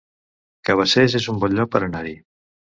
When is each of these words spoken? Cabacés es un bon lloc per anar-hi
Cabacés 0.69 1.17
es 1.21 1.29
un 1.35 1.45
bon 1.45 1.55
lloc 1.61 1.73
per 1.77 1.85
anar-hi 1.93 2.19